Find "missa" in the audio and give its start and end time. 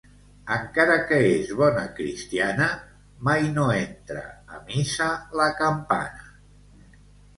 4.73-5.11